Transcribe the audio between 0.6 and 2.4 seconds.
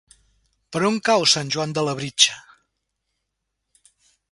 Per on cau Sant Joan de Labritja?